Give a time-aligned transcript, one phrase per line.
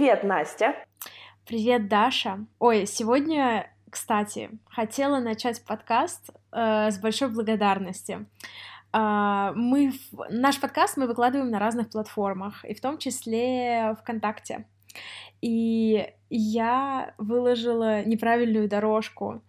[0.00, 0.76] Привет, Настя!
[1.46, 2.46] Привет, Даша!
[2.58, 8.24] Ой, сегодня, кстати, хотела начать подкаст э, с большой благодарности.
[8.94, 9.92] Э, мы,
[10.30, 14.64] наш подкаст мы выкладываем на разных платформах, и в том числе ВКонтакте.
[15.42, 19.42] И я выложила неправильную дорожку.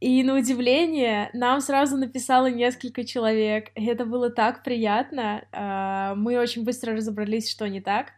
[0.00, 3.68] И на удивление нам сразу написало несколько человек.
[3.74, 5.44] И это было так приятно.
[5.52, 8.14] А, мы очень быстро разобрались, что не так.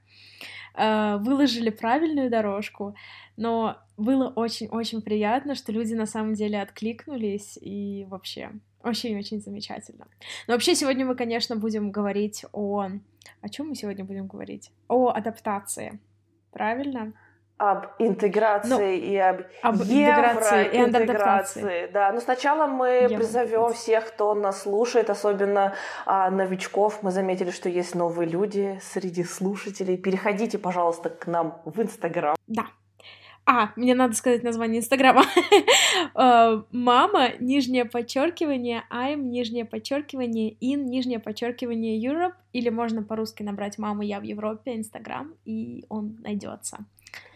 [0.76, 2.96] А, выложили правильную дорожку,
[3.36, 8.50] но было очень-очень приятно, что люди на самом деле откликнулись и вообще
[8.82, 10.08] очень-очень замечательно.
[10.48, 12.88] Но вообще сегодня мы, конечно, будем говорить о...
[13.40, 14.70] О чем мы сегодня будем говорить?
[14.88, 16.00] О адаптации.
[16.50, 17.12] Правильно?
[17.56, 21.90] Об интеграции ну, и об, об интеграции и интеграции.
[21.92, 27.02] Да, но сначала мы призовем всех, кто нас слушает, особенно а, новичков.
[27.02, 29.96] Мы заметили, что есть новые люди среди слушателей.
[29.96, 32.34] Переходите, пожалуйста, к нам в Инстаграм.
[32.48, 32.66] Да.
[33.46, 35.22] А, мне надо сказать название Инстаграма.
[36.14, 42.34] Э, мама, нижнее подчеркивание, I'm, нижнее подчеркивание, in, нижнее подчеркивание, Europe.
[42.52, 46.86] Или можно по-русски набрать «Мама, я в Европе», Инстаграм, и он найдется.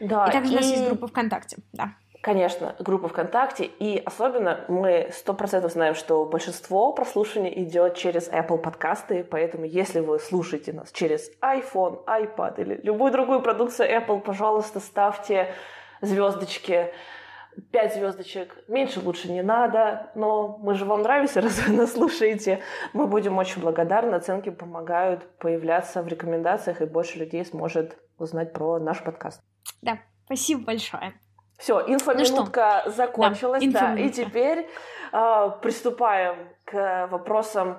[0.01, 0.57] Да, и также и...
[0.57, 1.95] у нас есть группа ВКонтакте, да.
[2.21, 8.59] Конечно, группа ВКонтакте, и особенно мы сто процентов знаем, что большинство прослушиваний идет через Apple
[8.59, 14.81] подкасты, поэтому если вы слушаете нас через iPhone, iPad или любую другую продукцию Apple, пожалуйста,
[14.81, 15.55] ставьте
[16.01, 16.93] звездочки,
[17.71, 18.57] пять звездочек.
[18.67, 22.61] Меньше лучше не надо, но мы же вам нравимся, раз вы нас слушаете.
[22.93, 28.81] Мы будем очень благодарны, оценки помогают появляться в рекомендациях, и больше людей сможет узнать про
[28.81, 29.41] наш подкаст.
[29.83, 31.15] Да, спасибо большое.
[31.59, 34.69] Все, инфоминутка ну закончилась, да, да, и теперь
[35.13, 37.79] э, приступаем к вопросам,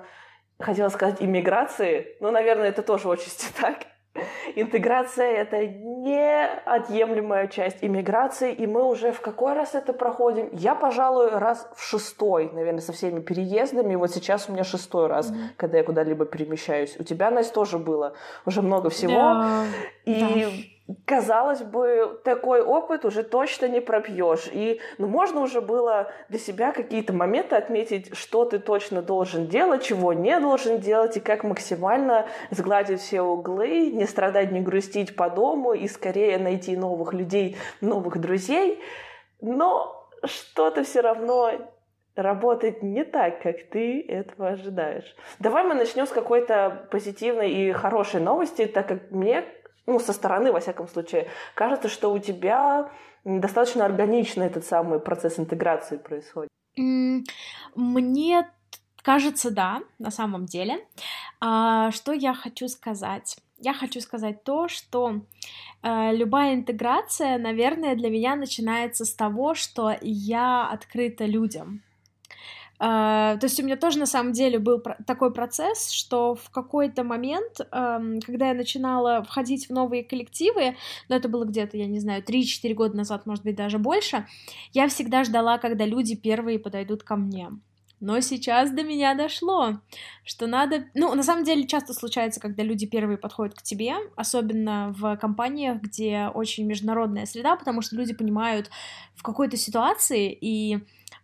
[0.58, 3.78] хотела сказать, иммиграции, но, наверное, это тоже отчасти так.
[4.56, 10.50] Интеграция— это неотъемлемая часть иммиграции, и мы уже в какой раз это проходим?
[10.52, 13.94] Я, пожалуй, раз в шестой, наверное, со всеми переездами.
[13.94, 15.50] Вот сейчас у меня шестой раз, mm-hmm.
[15.56, 16.96] когда я куда-либо перемещаюсь.
[16.98, 18.14] У тебя, Настя, тоже было
[18.44, 19.12] уже много всего.
[19.12, 19.66] Yeah.
[20.06, 24.48] И да казалось бы, такой опыт уже точно не пропьешь.
[24.52, 29.82] И ну, можно уже было для себя какие-то моменты отметить, что ты точно должен делать,
[29.82, 35.28] чего не должен делать, и как максимально сгладить все углы, не страдать, не грустить по
[35.30, 38.80] дому, и скорее найти новых людей, новых друзей.
[39.40, 41.52] Но что-то все равно
[42.16, 45.16] работает не так, как ты этого ожидаешь.
[45.38, 49.44] Давай мы начнем с какой-то позитивной и хорошей новости, так как мне
[49.86, 52.90] ну, со стороны, во всяком случае, кажется, что у тебя
[53.24, 56.50] достаточно органично этот самый процесс интеграции происходит.
[56.76, 58.50] Мне
[59.02, 60.86] кажется, да, на самом деле.
[61.40, 63.38] А, что я хочу сказать?
[63.58, 65.20] Я хочу сказать то, что
[65.82, 71.82] э, любая интеграция, наверное, для меня начинается с того, что я открыта людям.
[72.80, 76.48] Uh, то есть у меня тоже на самом деле был про- такой процесс, что в
[76.48, 80.76] какой-то момент, um, когда я начинала входить в новые коллективы,
[81.10, 84.26] но это было где-то, я не знаю, 3-4 года назад, может быть, даже больше,
[84.72, 87.50] я всегда ждала, когда люди первые подойдут ко мне.
[88.00, 89.80] Но сейчас до меня дошло,
[90.24, 90.86] что надо...
[90.94, 95.82] Ну, на самом деле, часто случается, когда люди первые подходят к тебе, особенно в компаниях,
[95.82, 98.70] где очень международная среда, потому что люди понимают
[99.14, 100.78] в какой-то ситуации, и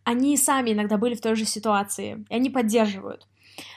[0.05, 3.27] они сами иногда были в той же ситуации, и они поддерживают.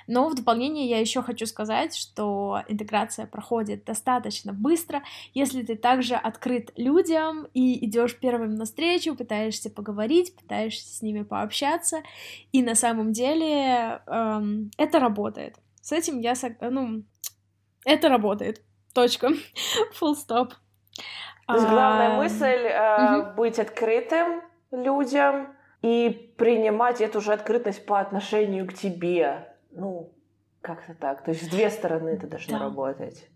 [0.07, 5.03] Но в дополнение я еще хочу сказать, что интеграция проходит достаточно быстро,
[5.33, 12.03] если ты также открыт людям и идешь первым навстречу, пытаешься поговорить, пытаешься с ними пообщаться,
[12.51, 15.57] и на самом деле эм, это работает.
[15.81, 17.03] С этим я, ну,
[17.85, 18.61] это работает.
[18.93, 19.27] Точка.
[19.99, 20.51] Full stop.
[21.47, 23.37] То есть главная мысль э, угу.
[23.37, 24.41] быть открытым
[24.71, 25.47] людям,
[25.81, 29.48] и принимать эту же открытость по отношению к тебе.
[29.71, 30.11] Ну,
[30.61, 31.23] как-то так.
[31.23, 32.65] То есть с две стороны это должно да.
[32.65, 33.27] работать.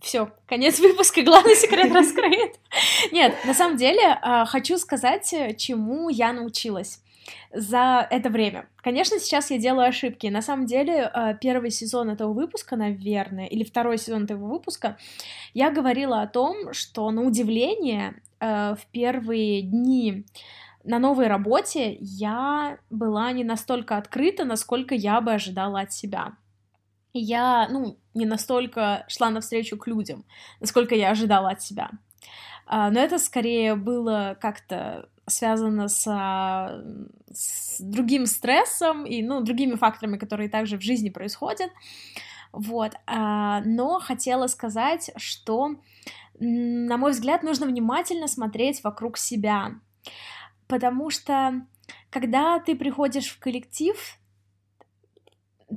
[0.00, 2.58] Все, конец выпуска, главный секрет раскрыт.
[3.12, 7.02] Нет, на самом деле а, хочу сказать, чему я научилась
[7.52, 8.68] за это время.
[8.76, 10.26] Конечно, сейчас я делаю ошибки.
[10.28, 14.96] На самом деле, а, первый сезон этого выпуска, наверное, или второй сезон этого выпуска,
[15.52, 20.24] я говорила о том, что на удивление а, в первые дни
[20.84, 26.32] на новой работе я была не настолько открыта, насколько я бы ожидала от себя.
[27.12, 30.24] я, ну, не настолько шла навстречу к людям,
[30.60, 31.90] насколько я ожидала от себя.
[32.66, 36.04] А, но это скорее было как-то связано с,
[37.32, 41.70] с другим стрессом и, ну, другими факторами, которые также в жизни происходят.
[42.52, 45.76] Вот, а, но хотела сказать, что,
[46.38, 49.74] на мой взгляд, нужно внимательно смотреть вокруг себя,
[50.70, 51.66] потому что
[52.10, 53.96] когда ты приходишь в коллектив,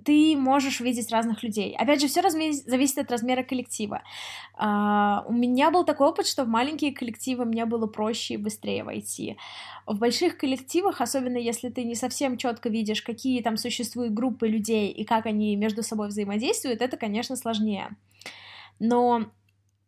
[0.06, 1.76] ты можешь видеть разных людей.
[1.76, 4.02] Опять же, все зависит от размера коллектива.
[4.60, 8.84] Uh, у меня был такой опыт, что в маленькие коллективы мне было проще и быстрее
[8.84, 9.38] войти.
[9.86, 14.92] В больших коллективах, особенно если ты не совсем четко видишь, какие там существуют группы людей
[14.92, 17.96] и как они между собой взаимодействуют, это, конечно, сложнее.
[18.80, 19.26] Но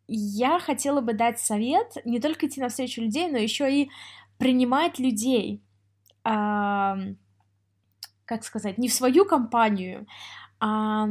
[0.08, 3.90] я хотела бы дать совет не только идти навстречу людей, но еще и
[4.38, 5.62] принимать людей.
[6.24, 7.16] Uh,
[8.26, 10.08] как сказать, не в свою компанию,
[10.60, 11.08] а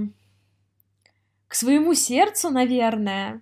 [1.49, 3.41] к своему сердцу, наверное.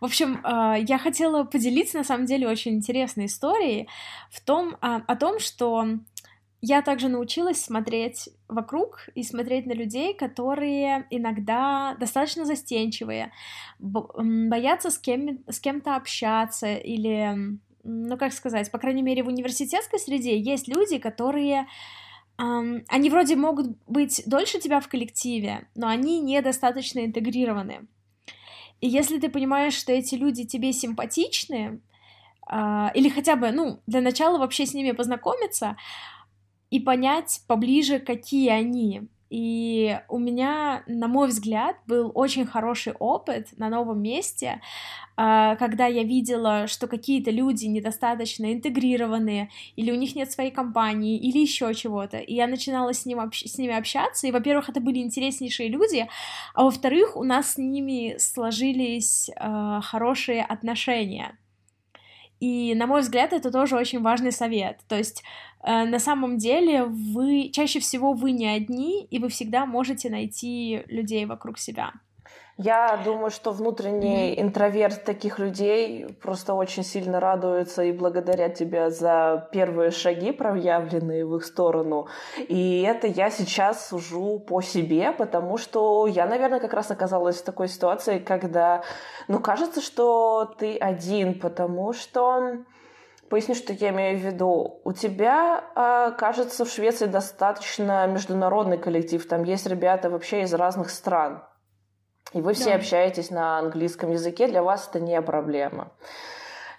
[0.00, 3.88] В общем, а, я хотела поделиться, на самом деле, очень интересной историей
[4.30, 5.86] в том, а, о том, что
[6.60, 13.32] я также научилась смотреть вокруг и смотреть на людей, которые иногда достаточно застенчивые,
[13.78, 19.98] боятся с, кем, с кем-то общаться или, ну как сказать, по крайней мере в университетской
[19.98, 21.66] среде есть люди, которые
[22.36, 27.86] Um, они вроде могут быть дольше тебя в коллективе, но они недостаточно интегрированы.
[28.80, 31.80] И если ты понимаешь, что эти люди тебе симпатичны,
[32.50, 35.76] uh, или хотя бы, ну, для начала вообще с ними познакомиться
[36.70, 39.02] и понять поближе, какие они,
[39.34, 44.60] и у меня, на мой взгляд, был очень хороший опыт на новом месте,
[45.16, 51.18] а, когда я видела, что какие-то люди недостаточно интегрированные, или у них нет своей компании,
[51.18, 52.18] или еще чего-то.
[52.18, 56.06] И я начинала с, ним общ- с ними общаться, и, во-первых, это были интереснейшие люди,
[56.54, 61.36] а во-вторых, у нас с ними сложились э, хорошие отношения.
[62.38, 64.80] И, на мой взгляд, это тоже очень важный совет.
[64.86, 65.24] То есть,
[65.64, 71.26] на самом деле, вы чаще всего вы не одни, и вы всегда можете найти людей
[71.26, 71.92] вокруг себя.
[72.56, 79.48] Я думаю, что внутренний интроверт таких людей просто очень сильно радуется и благодарят тебя за
[79.50, 82.06] первые шаги, проявленные в их сторону.
[82.46, 87.44] И это я сейчас сужу по себе, потому что я, наверное, как раз оказалась в
[87.44, 88.84] такой ситуации, когда,
[89.26, 92.58] ну, кажется, что ты один, потому что
[93.34, 94.80] Поясню, что я имею в виду.
[94.84, 99.26] У тебя, а, кажется, в Швеции достаточно международный коллектив.
[99.26, 101.42] Там есть ребята вообще из разных стран
[102.32, 102.76] и вы все да.
[102.76, 105.88] общаетесь на английском языке, для вас это не проблема.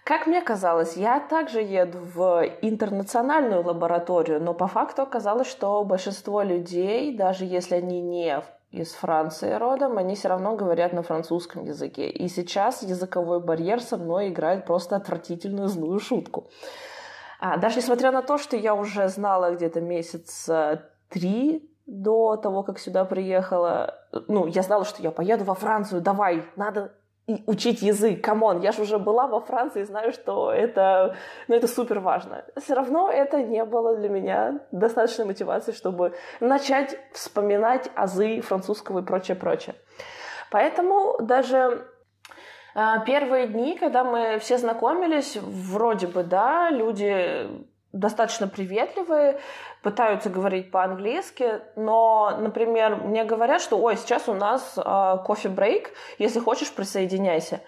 [0.05, 6.41] Как мне казалось, я также еду в интернациональную лабораторию, но по факту оказалось, что большинство
[6.41, 8.41] людей, даже если они не
[8.75, 12.09] из Франции родом, они все равно говорят на французском языке.
[12.09, 16.49] И сейчас языковой барьер со мной играет просто отвратительную злую шутку.
[17.39, 20.49] А, даже несмотря на то, что я уже знала где-то месяц
[21.09, 23.95] три до того, как сюда приехала,
[24.27, 26.93] ну, я знала, что я поеду во Францию, давай, надо
[27.27, 31.15] учить язык, come on, я же уже была во Франции, знаю, что это,
[31.47, 32.45] ну, это супер важно.
[32.61, 39.03] Все равно это не было для меня достаточной мотивации, чтобы начать вспоминать азы французского и
[39.03, 39.75] прочее, прочее.
[40.51, 41.87] Поэтому даже
[42.75, 47.49] а, первые дни, когда мы все знакомились, вроде бы, да, люди
[47.95, 49.39] достаточно приветливые,
[49.81, 56.39] пытаются говорить по-английски, но, например, мне говорят, что, ой, сейчас у нас э, кофе-брейк, если
[56.39, 57.61] хочешь, присоединяйся.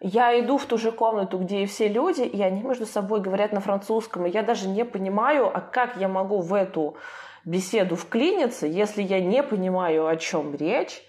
[0.00, 3.52] Я иду в ту же комнату, где и все люди, и они между собой говорят
[3.52, 6.96] на французском, и я даже не понимаю, а как я могу в эту
[7.44, 11.02] беседу вклиниться, если я не понимаю, о чем речь,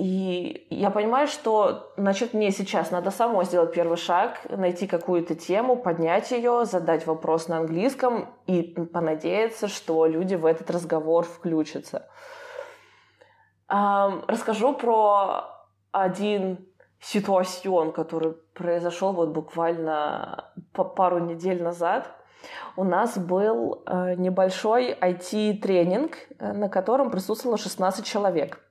[0.00, 5.76] и я понимаю, что, значит, мне сейчас надо самой сделать первый шаг, найти какую-то тему,
[5.76, 12.08] поднять ее, задать вопрос на английском и понадеяться, что люди в этот разговор включатся.
[13.68, 15.50] Расскажу про
[15.92, 16.66] один
[16.98, 22.10] ситуацион, который произошел вот буквально пару недель назад.
[22.74, 28.64] У нас был э, небольшой IT-тренинг, э, на котором присутствовало 16 человек–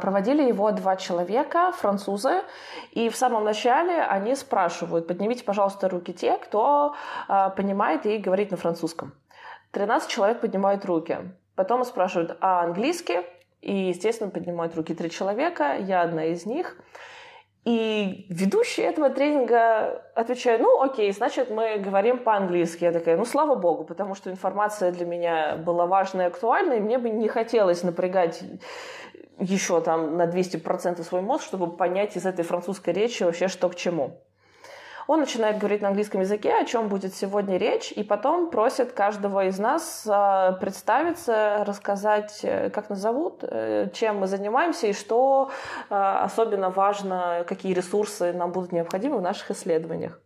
[0.00, 2.42] проводили его два человека, французы,
[2.92, 6.94] и в самом начале они спрашивают, поднимите, пожалуйста, руки те, кто
[7.28, 9.14] а, понимает и говорит на французском.
[9.72, 11.18] 13 человек поднимают руки.
[11.54, 13.20] Потом спрашивают, а английский?
[13.60, 16.76] И, естественно, поднимают руки три человека, я одна из них.
[17.64, 22.82] И ведущий этого тренинга отвечает, ну окей, значит мы говорим по-английски.
[22.82, 26.80] Я такая, ну слава богу, потому что информация для меня была важная и актуальна, и
[26.80, 28.42] мне бы не хотелось напрягать
[29.42, 33.74] еще там на 200% свой мозг, чтобы понять из этой французской речи вообще что к
[33.74, 34.20] чему.
[35.08, 39.46] Он начинает говорить на английском языке, о чем будет сегодня речь, и потом просит каждого
[39.46, 45.50] из нас а, представиться, рассказать, э, как нас зовут, э, чем мы занимаемся и что
[45.90, 50.20] а, особенно важно, какие ресурсы нам будут необходимы в наших исследованиях.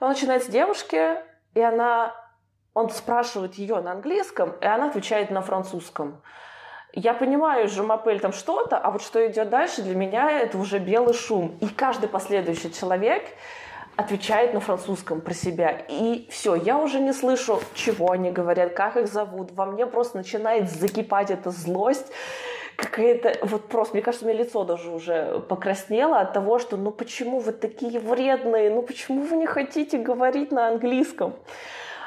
[0.00, 1.16] Он начинает с девушки,
[1.54, 2.14] и она,
[2.72, 6.22] он спрашивает ее на английском, и она отвечает на французском
[6.96, 11.14] я понимаю, жумапель там что-то, а вот что идет дальше, для меня это уже белый
[11.14, 11.56] шум.
[11.60, 13.22] И каждый последующий человек
[13.96, 15.82] отвечает на французском про себя.
[15.88, 19.52] И все, я уже не слышу, чего они говорят, как их зовут.
[19.52, 22.10] Во мне просто начинает закипать эта злость
[22.76, 26.90] какая-то, вот просто, мне кажется, у меня лицо даже уже покраснело от того, что ну
[26.90, 31.34] почему вы такие вредные, ну почему вы не хотите говорить на английском?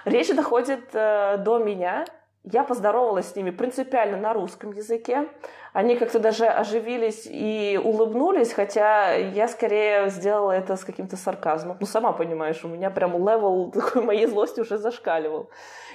[0.05, 2.05] Речь доходит э, до меня,
[2.43, 5.27] я поздоровалась с ними принципиально на русском языке.
[5.73, 11.77] Они как-то даже оживились и улыбнулись, хотя я скорее сделала это с каким-то сарказмом.
[11.79, 15.49] Ну, сама понимаешь, у меня прям level такой моей злости уже зашкаливал.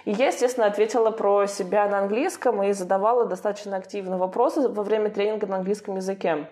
[0.05, 5.11] И я, естественно, ответила про себя на английском и задавала достаточно активно вопросы во время
[5.11, 6.47] тренинга на английском языке.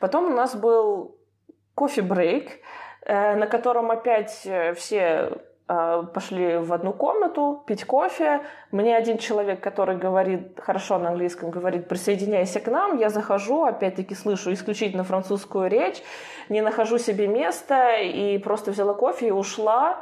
[0.00, 1.16] Потом у нас был
[1.74, 2.60] кофе-брейк,
[3.02, 5.38] э, на котором опять э, все
[5.68, 8.40] пошли в одну комнату пить кофе.
[8.72, 12.96] Мне один человек, который говорит хорошо на английском, говорит, присоединяйся к нам.
[12.96, 16.02] Я захожу, опять-таки слышу исключительно французскую речь,
[16.48, 19.98] не нахожу себе места и просто взяла кофе и ушла.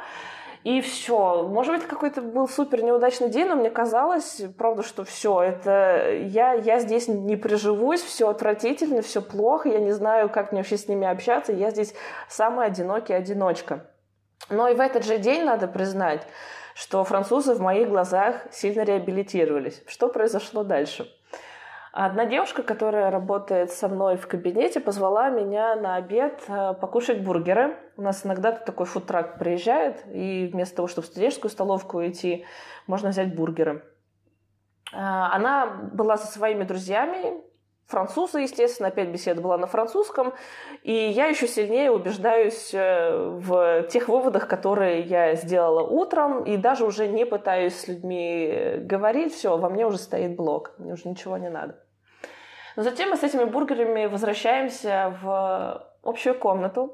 [0.63, 1.43] И все.
[1.43, 6.53] Может быть, какой-то был супер неудачный день, но мне казалось, правда, что все, это я,
[6.53, 10.87] я здесь не приживусь, все отвратительно, все плохо, я не знаю, как мне вообще с
[10.89, 11.93] ними общаться, я здесь
[12.27, 13.85] самый одинокий одиночка.
[14.49, 16.25] Но и в этот же день надо признать,
[16.73, 19.83] что французы в моих глазах сильно реабилитировались.
[19.87, 21.11] Что произошло дальше?
[21.91, 27.75] Одна девушка, которая работает со мной в кабинете, позвала меня на обед э, покушать бургеры.
[27.97, 32.45] У нас иногда такой фудтрак приезжает, и вместо того, чтобы в студенческую столовку идти,
[32.85, 33.83] можно взять бургеры.
[34.93, 37.41] Э, она была со своими друзьями,
[37.87, 40.33] французы, естественно, опять беседа была на французском,
[40.83, 46.85] и я еще сильнее убеждаюсь э, в тех выводах, которые я сделала утром, и даже
[46.85, 51.37] уже не пытаюсь с людьми говорить, все, во мне уже стоит блок, мне уже ничего
[51.37, 51.81] не надо.
[52.75, 56.91] Но затем мы с этими бургерами возвращаемся в общую комнату,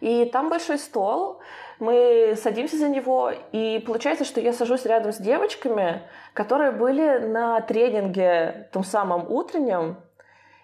[0.00, 1.40] и там большой стол,
[1.78, 6.02] мы садимся за него, и получается, что я сажусь рядом с девочками,
[6.32, 9.98] которые были на тренинге том самом утреннем,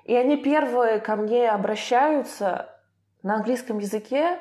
[0.04, 2.70] и они первые ко мне обращаются
[3.22, 4.38] на английском языке,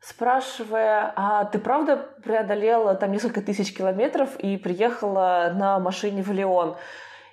[0.00, 6.76] спрашивая, а ты правда преодолела там несколько тысяч километров и приехала на машине в Лион?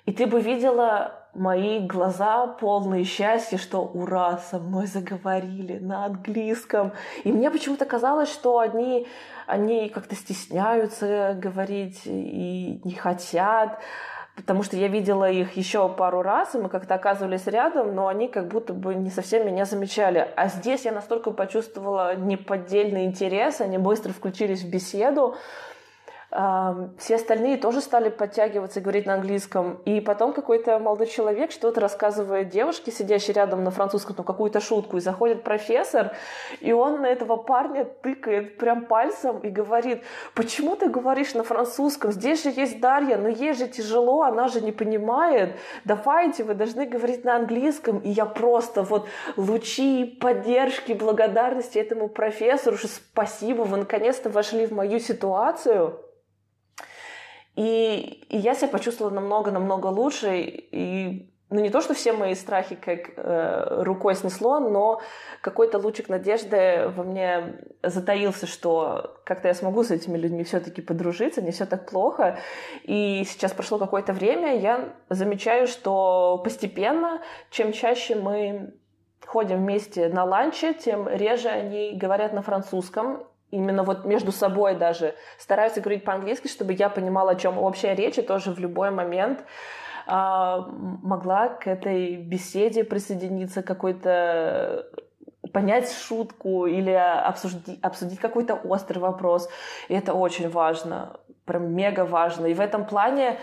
[0.06, 6.92] И ты бы видела мои глаза полные счастья, что ура, со мной заговорили на английском.
[7.24, 9.06] И мне почему-то казалось, что они,
[9.46, 13.78] они как-то стесняются говорить и не хотят,
[14.36, 18.28] потому что я видела их еще пару раз, и мы как-то оказывались рядом, но они
[18.28, 20.28] как будто бы не совсем меня замечали.
[20.36, 25.36] А здесь я настолько почувствовала неподдельный интерес, они быстро включились в беседу,
[26.30, 29.80] все остальные тоже стали подтягиваться и говорить на английском.
[29.84, 34.96] И потом какой-то молодой человек что-то рассказывает девушке, сидящей рядом на французском, ну, какую-то шутку.
[34.96, 36.12] И заходит профессор,
[36.60, 40.02] и он на этого парня тыкает прям пальцем и говорит,
[40.34, 42.12] почему ты говоришь на французском?
[42.12, 45.56] Здесь же есть Дарья, но ей же тяжело, она же не понимает.
[45.84, 47.98] Давайте, вы должны говорить на английском.
[47.98, 54.70] И я просто вот лучи поддержки, благодарности этому профессору, что спасибо, вы наконец-то вошли в
[54.70, 55.98] мою ситуацию.
[57.56, 60.40] И, и я себя почувствовала намного-намного лучше.
[60.40, 65.00] И ну, не то, что все мои страхи как э, рукой снесло, но
[65.40, 71.42] какой-то лучик надежды во мне затаился, что как-то я смогу с этими людьми все-таки подружиться,
[71.42, 72.38] не все так плохо.
[72.84, 78.74] И сейчас прошло какое-то время, я замечаю, что постепенно, чем чаще мы
[79.26, 85.14] ходим вместе на ланче, тем реже они говорят на французском, именно вот между собой даже
[85.38, 89.44] стараются говорить по-английски, чтобы я понимала, о чем общая речь, и тоже в любой момент
[90.06, 90.66] а,
[91.02, 94.86] могла к этой беседе присоединиться какой-то
[95.52, 99.48] понять шутку или обсудить, обсудить какой-то острый вопрос.
[99.88, 102.46] И это очень важно, прям мега важно.
[102.46, 103.38] И в этом плане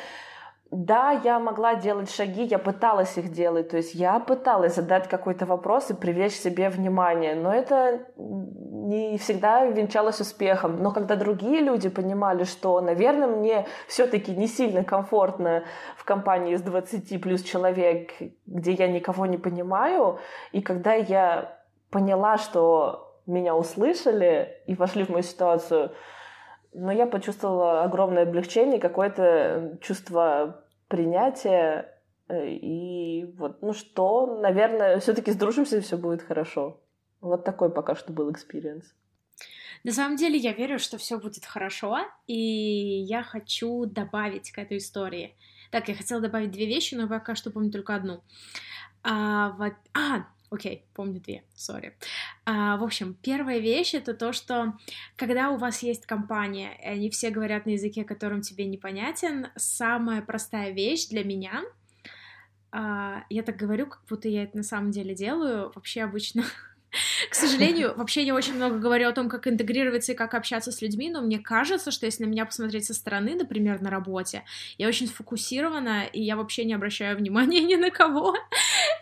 [0.72, 5.46] да, я могла делать шаги, я пыталась их делать, то есть я пыталась задать какой-то
[5.46, 10.82] вопрос и привлечь себе внимание, но это не всегда венчалось успехом.
[10.82, 15.64] Но когда другие люди понимали, что, наверное, мне все-таки не сильно комфортно
[15.96, 18.12] в компании из 20 плюс человек,
[18.46, 20.20] где я никого не понимаю,
[20.52, 21.58] и когда я
[21.90, 25.92] поняла, что меня услышали и вошли в мою ситуацию.
[26.74, 31.94] Но я почувствовала огромное облегчение, какое-то чувство принятия.
[32.28, 36.80] Э, и вот, ну что, наверное, все-таки сдружимся, и все будет хорошо.
[37.22, 38.94] Вот такой пока что был experience.
[39.84, 44.78] На самом деле я верю, что все будет хорошо, и я хочу добавить к этой
[44.78, 45.36] истории.
[45.72, 48.22] Так, я хотела добавить две вещи, но пока что помню только одну.
[49.04, 49.74] А, вот...
[49.94, 51.98] а окей, помню две, сори.
[52.46, 54.78] А, в общем, первая вещь это то, что
[55.16, 60.22] когда у вас есть компания, и они все говорят на языке, которым тебе непонятен, самая
[60.22, 61.64] простая вещь для меня
[62.72, 65.72] а, я так говорю, как будто я это на самом деле делаю.
[65.74, 66.44] Вообще обычно
[67.30, 70.82] К сожалению, вообще я очень много говорю о том, как интегрироваться и как общаться с
[70.82, 74.44] людьми, но мне кажется, что если на меня посмотреть со стороны, например, на работе,
[74.78, 78.36] я очень сфокусирована, и я вообще не обращаю внимания ни на кого,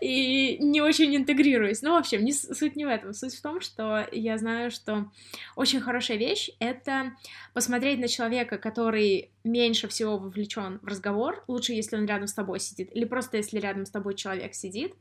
[0.02, 1.82] и не очень интегрируюсь.
[1.82, 3.14] Ну, в общем, не, суть не в этом.
[3.14, 5.12] Суть в том, что я знаю, что
[5.56, 7.14] очень хорошая вещь— это
[7.54, 12.60] посмотреть на человека, который меньше всего вовлечен в разговор, лучше, если он рядом с тобой
[12.60, 14.94] сидит, или просто если рядом с тобой человек сидит,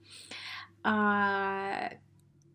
[0.83, 1.91] а,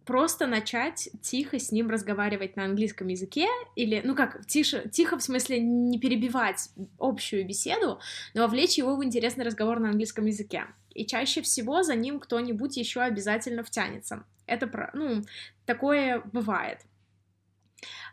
[0.10, 5.22] просто начать тихо с ним разговаривать на английском языке, или, ну как, тише, тихо в
[5.22, 8.00] смысле не перебивать общую беседу,
[8.34, 10.66] но вовлечь его в интересный разговор на английском языке.
[10.96, 14.24] И чаще всего за ним кто-нибудь еще обязательно втянется.
[14.48, 15.22] Это, ну,
[15.68, 16.80] такое бывает.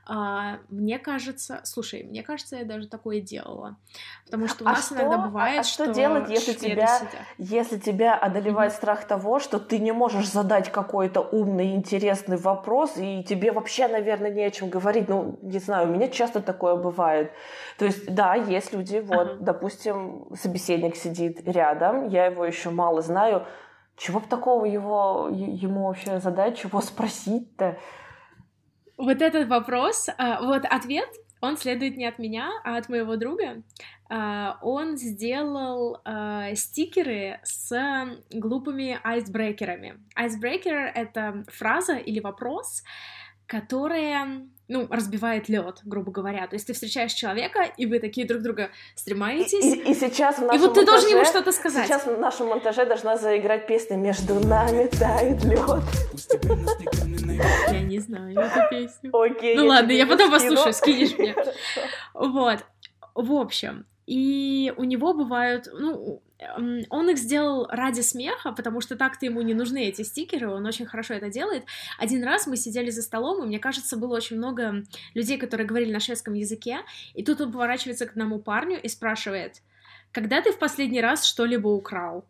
[0.09, 3.77] А, мне кажется, слушай, мне кажется, я даже такое делала,
[4.25, 7.01] потому что у а нас что, иногда бывает, а, а что, что делать, если тебя,
[7.39, 8.77] если тебя одолевает mm-hmm.
[8.77, 14.31] страх того, что ты не можешь задать какой-то умный, интересный вопрос, и тебе вообще, наверное,
[14.31, 15.09] не о чем говорить.
[15.09, 17.33] Ну, не знаю, у меня часто такое бывает.
[17.77, 19.37] То есть, да, есть люди, вот, uh-huh.
[19.41, 23.45] допустим, собеседник сидит рядом, я его еще мало знаю,
[23.97, 27.77] чего бы такого его ему вообще задать, чего спросить-то?
[28.97, 31.09] Вот этот вопрос, а, вот ответ,
[31.41, 33.62] он следует не от меня, а от моего друга.
[34.09, 37.75] А, он сделал а, стикеры с
[38.31, 40.00] глупыми айсбрекерами.
[40.15, 42.82] Айсбрекер— это фраза или вопрос,
[43.47, 46.47] которая ну, разбивает лед, грубо говоря.
[46.49, 49.65] То есть ты встречаешь человека, и вы такие друг друга стремаетесь.
[49.65, 51.87] И, и, и сейчас в нашем И вот монтаже, ты должен ему что-то сказать.
[51.87, 55.85] Сейчас в нашем монтаже должна заиграть песня «Между нами тает лед».
[57.71, 59.11] Я не знаю эту песню.
[59.17, 59.57] Окей.
[59.57, 61.35] Ну ладно, я потом послушаю, скинешь мне.
[62.15, 62.65] Вот.
[63.15, 66.23] В общем, и у него бывают, ну,
[66.91, 70.87] он их сделал ради смеха, потому что так-то ему не нужны эти стикеры, он очень
[70.87, 71.65] хорошо это делает.
[71.99, 75.93] Один раз мы сидели за столом, и мне кажется, было очень много людей, которые говорили
[75.93, 76.81] на шведском языке,
[77.15, 79.63] и тут он поворачивается к одному парню и спрашивает,
[80.13, 82.25] когда ты в последний раз что-либо украл?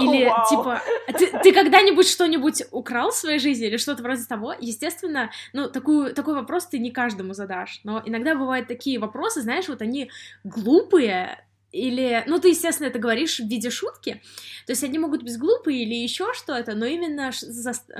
[0.00, 0.48] Или oh, wow.
[0.48, 0.82] типа,
[1.16, 4.52] ты, ты когда-нибудь что-нибудь украл в своей жизни или что-то вроде того?
[4.58, 9.68] Естественно, ну, такую, такой вопрос ты не каждому задашь, но иногда бывают такие вопросы, знаешь,
[9.68, 10.10] вот они
[10.42, 14.22] глупые, или, ну, ты, естественно, это говоришь в виде шутки,
[14.66, 17.30] то есть они могут быть глупые или еще что-то, но именно,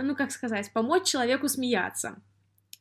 [0.03, 2.17] ну, как сказать, помочь человеку смеяться.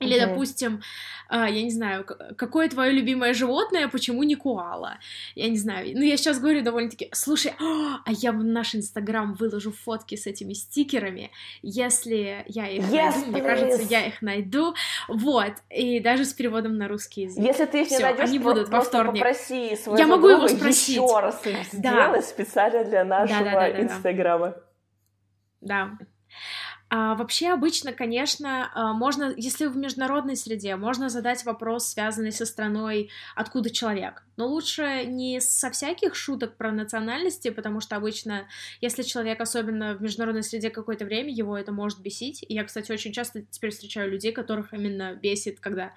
[0.01, 0.27] Или, uh-huh.
[0.27, 0.81] допустим,
[1.29, 2.05] а, я не знаю,
[2.37, 4.97] какое твое любимое животное, почему не куала?
[5.35, 5.91] Я не знаю.
[5.93, 10.51] Ну, я сейчас говорю довольно-таки, слушай, а я в наш Инстаграм выложу фотки с этими
[10.51, 11.31] стикерами,
[11.61, 14.75] если я их yes, найду, мне кажется, я их найду.
[15.07, 17.41] Вот, и даже с переводом на русский язык.
[17.41, 19.13] Если ты их Всё, не найдешь, они будут во вторник.
[19.13, 20.97] попроси своего я могу его спросить.
[20.97, 21.91] еще раз их да.
[21.91, 24.55] сделать специально для нашего да, да, да, Инстаграма.
[25.61, 25.97] Да.
[26.97, 32.45] А, вообще обычно, конечно, а, можно, если в международной среде, можно задать вопрос, связанный со
[32.45, 34.24] страной, откуда человек.
[34.37, 38.47] Но лучше не со всяких шуток про национальности, потому что обычно,
[38.81, 42.43] если человек, особенно в международной среде какое-то время, его это может бесить.
[42.47, 45.93] И я, кстати, очень часто теперь встречаю людей, которых именно бесит, когда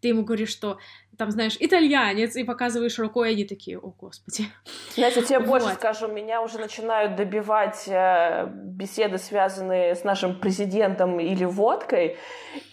[0.00, 0.78] ты ему говоришь, что
[1.16, 4.46] там, знаешь, итальянец, и показываешь рукой, и они такие, о, господи.
[4.94, 5.48] Знаете, тебе вот.
[5.48, 12.16] больше скажу, меня уже начинают добивать э, беседы, связанные с нашим президентом или водкой,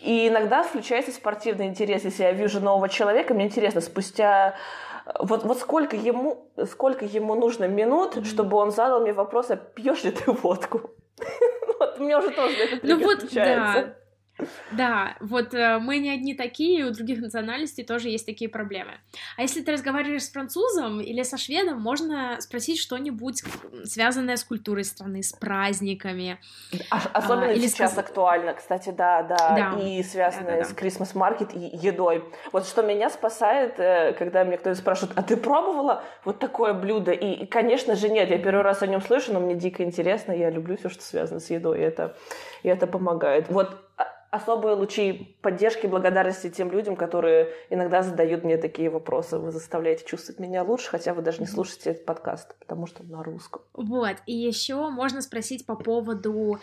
[0.02, 4.56] и иногда включается спортивный интерес, если я вижу нового человека, мне интересно, спустя
[5.20, 8.26] вот, вот сколько, ему, сколько ему нужно минут, mm-hmm.
[8.26, 10.92] чтобы он задал мне вопрос, а пьешь ли ты водку?
[11.80, 13.96] Вот мне уже тоже это Ну вот, да.
[14.72, 18.94] Да, вот э, мы не одни такие, у других национальностей тоже есть такие проблемы.
[19.38, 23.44] А если ты разговариваешь с французом или со шведом, можно спросить что-нибудь
[23.84, 26.40] связанное с культурой страны, с праздниками.
[26.90, 28.06] А, особенно а, или сейчас сказ...
[28.06, 29.80] актуально, кстати, да, да, да.
[29.80, 30.70] и связанное да, да, да.
[30.70, 32.24] с Christmas Market и едой.
[32.52, 37.12] Вот что меня спасает, э, когда мне кто-то спрашивает, а ты пробовала вот такое блюдо?
[37.12, 40.50] И, конечно же, нет, я первый раз о нем слышу, но мне дико интересно, я
[40.50, 42.16] люблю все, что связано с едой, и это,
[42.64, 43.50] и это помогает.
[43.50, 43.89] Вот
[44.32, 49.40] особые лучи поддержки и благодарности тем людям, которые иногда задают мне такие вопросы.
[49.40, 53.10] Вы заставляете чувствовать меня лучше, хотя вы даже не слушаете этот подкаст, потому что он
[53.10, 53.62] на русском.
[53.74, 56.60] Вот, и еще можно спросить по поводу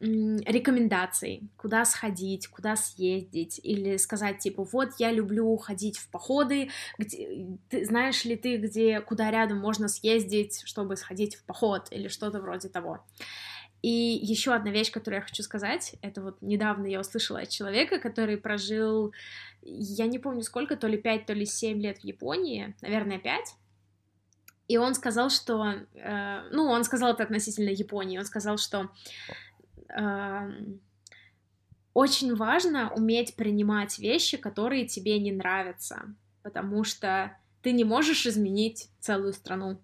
[0.00, 7.48] рекомендаций, куда сходить, куда съездить, или сказать типа, вот я люблю ходить в походы, где,
[7.68, 12.40] ты, знаешь ли ты, где, куда рядом можно съездить, чтобы сходить в поход, или что-то
[12.40, 13.00] вроде того.
[13.80, 18.00] И еще одна вещь, которую я хочу сказать, это вот недавно я услышала от человека,
[18.00, 19.12] который прожил,
[19.62, 23.54] я не помню сколько, то ли 5, то ли 7 лет в Японии, наверное, 5,
[24.66, 28.90] и он сказал, что, э, ну, он сказал это относительно Японии, он сказал, что
[31.94, 38.90] очень важно уметь принимать вещи, которые тебе не нравятся, потому что ты не можешь изменить
[39.00, 39.80] целую страну.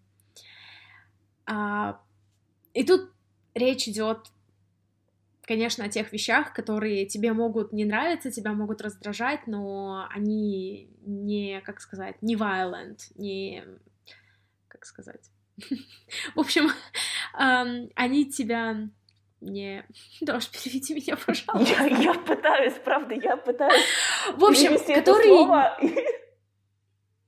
[1.46, 2.00] А,
[2.72, 3.13] и тут
[3.54, 4.18] речь идет,
[5.42, 11.60] конечно, о тех вещах, которые тебе могут не нравиться, тебя могут раздражать, но они не,
[11.62, 13.64] как сказать, не violent, не,
[14.68, 15.30] как сказать.
[16.34, 16.70] В общем,
[17.32, 18.88] они тебя
[19.44, 19.84] не...
[20.20, 21.86] Даш, переведи меня, пожалуйста.
[21.86, 23.84] Я, я пытаюсь, правда, я пытаюсь
[24.36, 26.13] В общем, которые...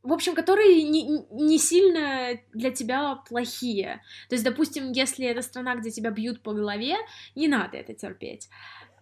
[0.06, 4.02] В общем, которые не, не сильно для тебя плохие.
[4.28, 6.94] То есть, допустим, если это страна, где тебя бьют по голове,
[7.34, 8.48] не надо это терпеть.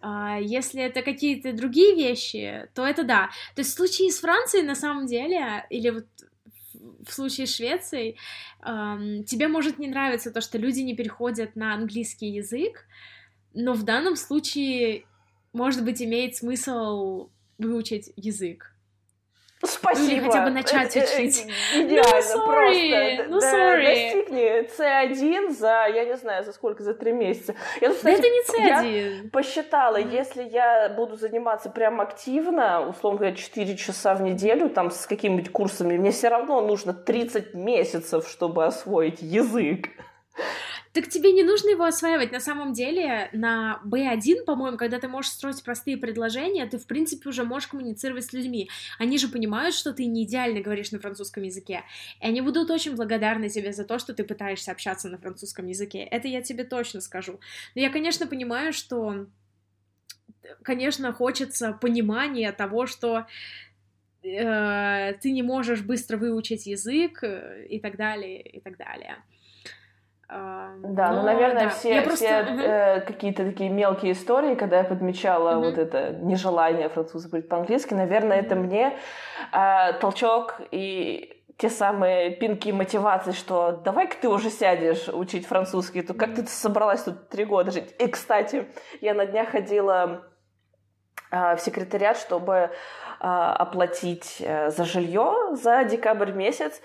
[0.01, 3.29] А если это какие-то другие вещи, то это да.
[3.55, 6.07] То есть в случае с Францией, на самом деле, или вот
[7.07, 8.17] в случае с Швецией,
[8.63, 12.87] тебе может не нравиться то, что люди не переходят на английский язык,
[13.53, 15.05] но в данном случае,
[15.53, 18.74] может быть, имеет смысл выучить язык.
[19.63, 20.05] Спасибо.
[20.05, 21.47] Ну, или хотя бы начать э, э, учить.
[21.73, 23.25] Идеально, no, просто.
[23.29, 23.85] No, sorry.
[23.85, 27.55] Достигни C1 за, я не знаю, за сколько, за три месяца.
[27.81, 29.23] Я, кстати, это не C1.
[29.23, 30.13] Я посчитала, mm-hmm.
[30.13, 35.51] если я буду заниматься прям активно, условно говоря, 4 часа в неделю, там, с какими-нибудь
[35.51, 39.89] курсами, мне все равно нужно 30 месяцев, чтобы освоить язык.
[40.95, 42.31] Так тебе не нужно его осваивать.
[42.31, 47.27] На самом деле, на B1, по-моему, когда ты можешь строить простые предложения, ты, в принципе,
[47.27, 48.69] уже можешь коммуницировать с людьми.
[48.97, 51.83] Они же понимают, что ты не идеально говоришь на французском языке.
[52.21, 55.99] И они будут очень благодарны тебе за то, что ты пытаешься общаться на французском языке.
[55.99, 57.41] Это я тебе точно скажу.
[57.75, 59.27] Но я, конечно, понимаю, что
[60.63, 63.25] конечно, хочется понимания того, что
[64.23, 69.17] э, ты не можешь быстро выучить язык э, и так далее, и так далее.
[70.27, 71.69] Да, ну, Но, ну, наверное, да.
[71.69, 72.25] все, просто...
[72.25, 72.61] все угу.
[72.61, 75.65] э, какие-то такие мелкие истории, когда я подмечала угу.
[75.65, 78.45] вот это нежелание француза говорить по-английски, наверное, угу.
[78.45, 78.97] это мне
[79.51, 86.13] э, толчок и те самые пинки мотивации, что давай-ка ты уже сядешь учить французский, то
[86.13, 87.95] как ты собралась тут три года жить?
[87.97, 88.67] И, кстати,
[89.01, 90.25] я на днях ходила
[91.31, 92.69] э, в секретариат, чтобы э,
[93.19, 96.81] оплатить э, за жилье за декабрь месяц,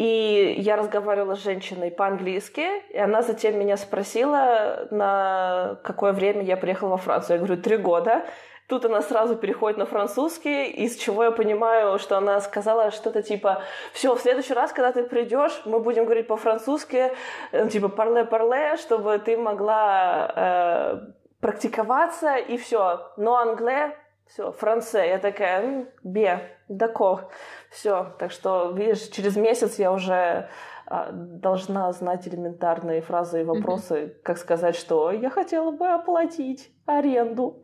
[0.00, 6.56] и я разговаривала с женщиной по-английски, и она затем меня спросила, на какое время я
[6.56, 7.34] приехала во Францию.
[7.36, 8.24] Я говорю, три года.
[8.66, 13.62] Тут она сразу переходит на французский, из чего я понимаю, что она сказала что-то типа,
[13.92, 17.12] все, в следующий раз, когда ты придешь, мы будем говорить по-французски,
[17.52, 21.00] э, типа парле-парле, чтобы ты могла э,
[21.40, 23.12] практиковаться, и все.
[23.18, 23.94] Но англе
[24.30, 24.98] все, франце.
[24.98, 27.28] Я такая, бе, дакор.
[27.70, 28.14] Все.
[28.18, 30.48] Так что, видишь, через месяц я уже
[30.86, 34.22] а, должна знать элементарные фразы и вопросы, mm-hmm.
[34.22, 37.62] как сказать, что я хотела бы оплатить аренду.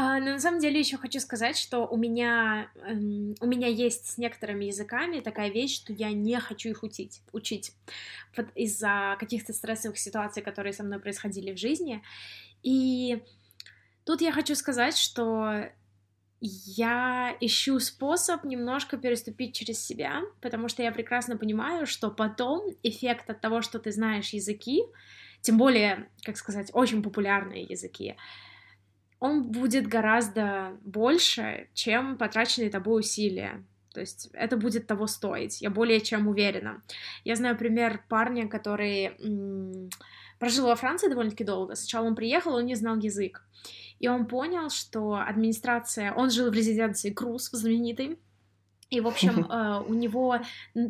[0.00, 4.06] А, но на самом деле еще хочу сказать, что у меня эм, у меня есть
[4.06, 7.72] с некоторыми языками такая вещь, что я не хочу их учить, учить
[8.36, 12.00] вот из-за каких-то стрессовых ситуаций, которые со мной происходили в жизни.
[12.62, 13.24] И
[14.08, 15.66] Тут я хочу сказать, что
[16.40, 23.28] я ищу способ немножко переступить через себя, потому что я прекрасно понимаю, что потом эффект
[23.30, 24.82] от того, что ты знаешь языки,
[25.40, 28.16] тем более, как сказать, очень популярные языки,
[29.20, 33.64] он будет гораздо больше, чем потраченные тобой усилия.
[33.92, 36.82] То есть это будет того стоить, я более чем уверена.
[37.24, 39.90] Я знаю пример парня, который м-
[40.38, 41.74] прожил во Франции довольно-таки долго.
[41.74, 43.42] Сначала он приехал, он не знал язык.
[44.00, 46.12] И он понял, что администрация...
[46.14, 48.18] Он жил в резиденции Круз, знаменитой,
[48.90, 50.38] и, в общем, э, у него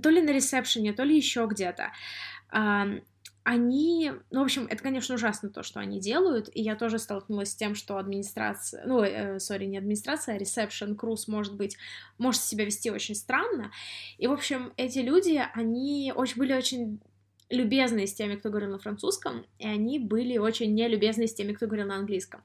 [0.02, 1.92] то ли на ресепшене, то ли еще где-то.
[3.50, 7.52] Они, ну, в общем, это, конечно, ужасно то, что они делают, и я тоже столкнулась
[7.52, 11.78] с тем, что администрация, ну, э, сори, не администрация, а ресепшн, круз, может быть,
[12.18, 13.70] может себя вести очень странно,
[14.18, 17.00] и, в общем, эти люди, они очень, были очень
[17.50, 21.66] любезны с теми, кто говорил на французском, и они были очень нелюбезны с теми, кто
[21.66, 22.42] говорил на английском.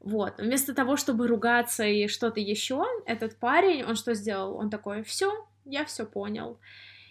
[0.00, 0.38] Вот.
[0.38, 4.56] Вместо того, чтобы ругаться и что-то еще, этот парень, он что сделал?
[4.56, 6.58] Он такой, все, я все понял.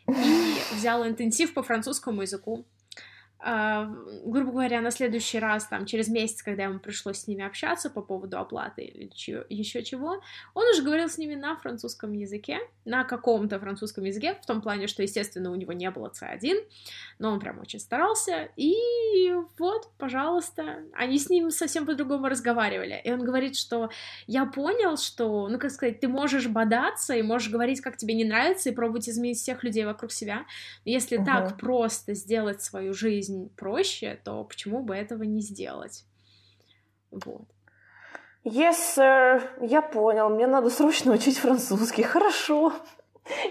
[0.08, 2.66] И взял интенсив по французскому языку.
[3.40, 3.86] Uh,
[4.26, 8.02] грубо говоря, на следующий раз, там, через месяц, когда ему пришлось с ними общаться по
[8.02, 9.10] поводу оплаты или
[9.50, 10.22] еще чего,
[10.54, 14.88] он уже говорил с ними на французском языке, на каком-то французском языке, в том плане,
[14.88, 16.66] что, естественно, у него не было C1,
[17.20, 23.10] но он прям очень старался, и вот, пожалуйста, они с ним совсем по-другому разговаривали, и
[23.10, 23.90] он говорит, что
[24.28, 28.26] я понял, что, ну, как сказать, ты можешь бодаться и можешь говорить, как тебе не
[28.26, 30.46] нравится, и пробовать изменить всех людей вокруг себя,
[30.84, 31.26] если uh-huh.
[31.26, 36.06] так просто сделать свою жизнь жизнь проще, то почему бы этого не сделать?
[37.12, 37.48] Вот.
[38.44, 39.42] Yes, sir.
[39.62, 40.30] Я понял.
[40.30, 42.04] Мне надо срочно учить французский.
[42.04, 42.74] Хорошо.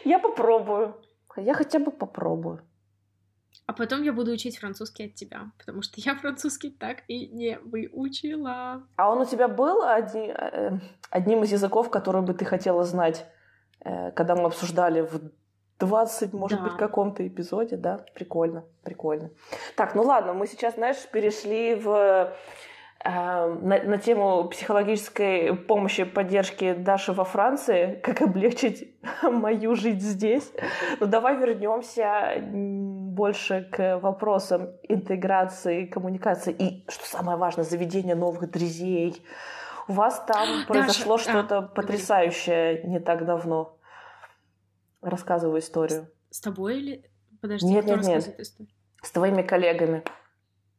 [0.05, 0.95] Я попробую.
[1.37, 2.61] Я хотя бы попробую.
[3.67, 7.59] А потом я буду учить французский от тебя, потому что я французский так и не
[7.59, 8.83] выучила.
[8.97, 10.79] А он у тебя был одни, э,
[11.11, 13.27] одним из языков, который бы ты хотела знать,
[13.85, 15.33] э, когда мы обсуждали в
[15.81, 16.65] 20, может да.
[16.65, 18.05] быть, каком-то эпизоде, да?
[18.15, 19.31] Прикольно, прикольно.
[19.77, 22.33] Так, ну ладно, мы сейчас, знаешь, перешли в
[23.05, 30.51] э, на, на тему психологической помощи, поддержки Даши во Франции, как облегчить мою жизнь здесь.
[30.99, 38.51] Но ну, давай вернемся больше к вопросам интеграции, коммуникации и, что самое важное, заведения новых
[38.51, 39.23] друзей.
[39.87, 43.78] У вас там произошло Даша, что-то а, потрясающее не так давно.
[45.01, 46.09] Рассказываю историю.
[46.31, 47.11] С, с тобой или...
[47.41, 48.41] Подожди, нет, кто нет, нет.
[48.41, 48.73] историю?
[49.03, 50.03] С твоими коллегами.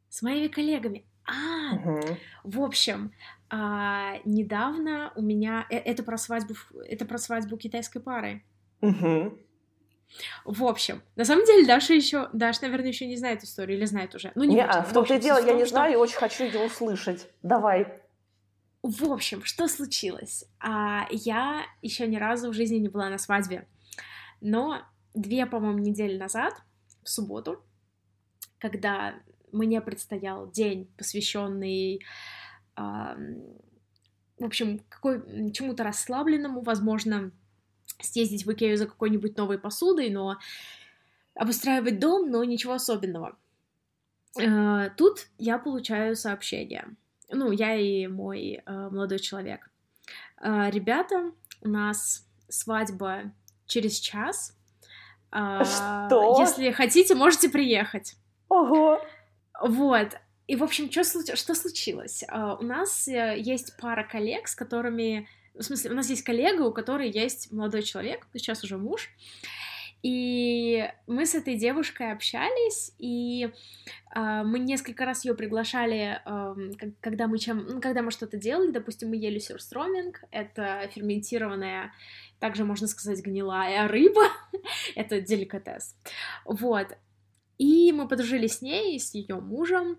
[0.08, 1.06] С моими коллегами.
[1.24, 2.00] А, угу.
[2.44, 3.12] в общем,
[3.48, 6.54] а, недавно у меня э, это про свадьбу,
[6.86, 8.42] это про свадьбу китайской пары.
[8.80, 9.38] Угу.
[10.44, 14.14] В общем, на самом деле Даша еще, Даша, наверное, еще не знает историю или знает
[14.14, 14.32] уже.
[14.34, 15.74] Ну не, не а, в том-то и дело, я не что...
[15.74, 17.28] знаю и очень хочу ее услышать.
[17.42, 17.86] Давай.
[18.82, 20.46] В общем, что случилось?
[20.58, 23.66] А, я еще ни разу в жизни не была на свадьбе.
[24.40, 24.82] Но
[25.14, 26.54] две, по-моему, недели назад,
[27.02, 27.64] в субботу,
[28.58, 29.14] когда
[29.52, 32.02] мне предстоял день, посвященный,
[32.76, 32.80] э,
[34.38, 37.32] в общем, какой, чему-то расслабленному, возможно,
[38.00, 40.38] съездить в Икею за какой-нибудь новой посудой, но
[41.34, 43.36] обустраивать дом, но ничего особенного.
[44.38, 46.96] Э, тут я получаю сообщение.
[47.30, 49.70] Ну, я и мой э, молодой человек.
[50.40, 53.32] Э, ребята, у нас свадьба
[53.70, 54.56] через час.
[55.30, 56.40] А, что?
[56.40, 58.16] Если хотите, можете приехать.
[58.48, 59.00] Ого!
[59.62, 60.16] Вот.
[60.46, 61.04] И, в общем, что,
[61.36, 62.24] что случилось?
[62.28, 65.28] А, у нас э, есть пара коллег, с которыми...
[65.54, 69.10] В смысле, у нас есть коллега, у которой есть молодой человек, сейчас уже муж,
[70.02, 73.50] и мы с этой девушкой общались, и
[74.14, 78.70] э, мы несколько раз ее приглашали, э, когда мы чем, ну, когда мы что-то делали,
[78.70, 81.92] допустим, мы ели сюрстроминг, это ферментированная
[82.38, 84.28] также можно сказать гнилая рыба,
[84.94, 85.94] это деликатес,
[86.46, 86.96] вот,
[87.58, 89.98] и мы подружились с ней, с ее мужем,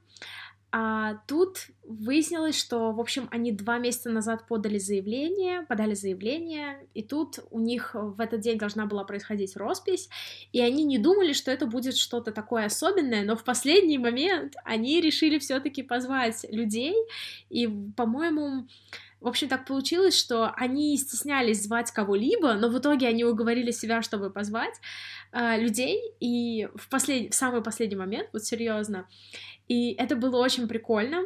[0.72, 7.04] а тут выяснилось, что, в общем, они два месяца назад подали заявление, подали заявление, и
[7.04, 10.08] тут у них в этот день должна была происходить роспись,
[10.54, 15.02] и они не думали, что это будет что-то такое особенное, но в последний момент они
[15.02, 16.96] решили все-таки позвать людей,
[17.50, 18.68] и, по-моему,
[19.22, 24.02] в общем, так получилось, что они стеснялись звать кого-либо, но в итоге они уговорили себя,
[24.02, 24.74] чтобы позвать
[25.32, 27.32] э, людей, и в, послед...
[27.32, 29.08] в самый последний момент, вот серьезно,
[29.68, 31.24] и это было очень прикольно,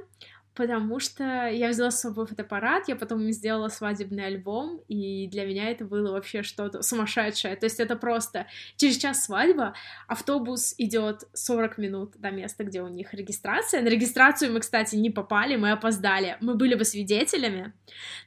[0.56, 5.70] потому что я взяла с собой фотоаппарат, я потом сделала свадебный альбом, и для меня
[5.70, 7.56] это было вообще что-то сумасшедшее.
[7.56, 9.74] То есть это просто через час свадьба,
[10.08, 13.82] автобус идет 40 минут до места, где у них регистрация.
[13.82, 16.38] На регистрацию мы, кстати, не попали, мы опоздали.
[16.40, 17.74] Мы были бы свидетелями,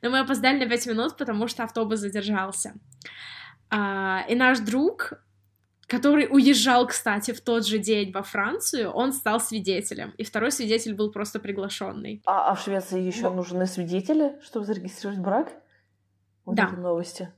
[0.03, 2.75] но мы опоздали на 5 минут, потому что автобус задержался.
[3.71, 5.15] А, и наш друг
[5.89, 10.11] который уезжал, кстати, в тот же день во Францию, он стал свидетелем.
[10.19, 12.23] И второй свидетель был просто приглашенный.
[12.27, 13.35] А, а в Швеции еще Но...
[13.35, 15.53] нужны свидетели, чтобы зарегистрировать брак?
[16.45, 16.69] Вот да.
[16.69, 17.33] новости.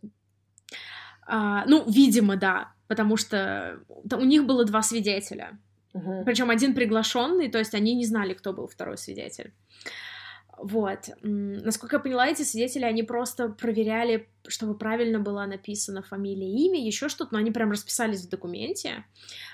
[1.27, 2.73] А, ну, видимо, да.
[2.89, 5.57] Потому что у них было два свидетеля.
[5.95, 6.25] Угу.
[6.27, 9.53] Причем один приглашенный, то есть они не знали, кто был второй свидетель.
[10.63, 11.09] Вот.
[11.23, 17.09] Насколько я поняла, эти свидетели, они просто проверяли, чтобы правильно была написана фамилия, имя, еще
[17.09, 19.05] что-то, но они прям расписались в документе.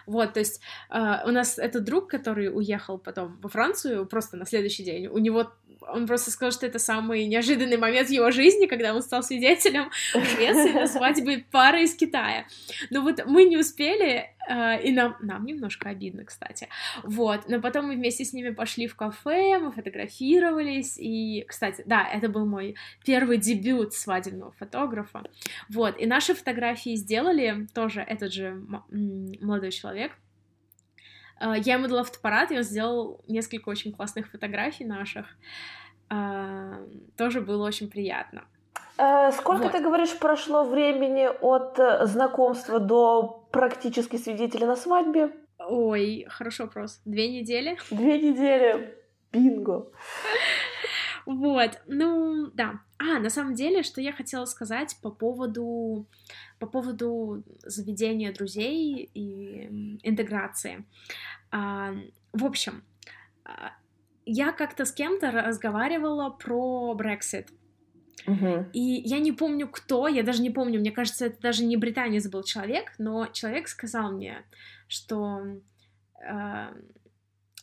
[0.06, 4.46] Вот, то есть э, у нас этот друг, который уехал потом во Францию, просто на
[4.46, 5.52] следующий день, у него
[5.92, 9.90] он просто сказал, что это самый неожиданный момент в его жизни, когда он стал свидетелем
[10.12, 12.46] Швеции на свадьбе пары из Китая.
[12.90, 16.68] Но вот мы не успели, э, и нам, нам немножко обидно, кстати.
[17.02, 22.06] Вот, но потом мы вместе с ними пошли в кафе, мы фотографировались, и, кстати, да,
[22.06, 25.22] это был мой первый дебют свадебного фотографа.
[25.68, 30.12] Вот, и наши фотографии сделали тоже этот же молодой человек,
[31.40, 35.26] я ему дала фотоаппарат, и он сделал несколько очень классных фотографий наших.
[36.10, 38.44] Э, тоже было очень приятно.
[38.98, 39.72] Э, сколько, вот.
[39.72, 45.32] ты говоришь, прошло времени от знакомства до практически свидетеля на свадьбе?
[45.58, 47.00] Ой, хороший вопрос.
[47.04, 47.76] Две недели?
[47.90, 48.94] Две недели.
[49.32, 49.90] Бинго.
[51.26, 52.80] Вот, ну, да.
[52.98, 56.06] А, на самом деле, что я хотела сказать по поводу,
[56.60, 60.86] по поводу заведения друзей и интеграции.
[61.50, 61.94] А,
[62.32, 62.84] в общем,
[63.44, 63.72] а,
[64.24, 67.48] я как-то с кем-то разговаривала про Brexit.
[68.26, 68.70] Uh-huh.
[68.72, 72.28] И я не помню, кто, я даже не помню, мне кажется, это даже не британец
[72.28, 74.44] был человек, но человек сказал мне,
[74.88, 75.42] что
[76.20, 76.66] э,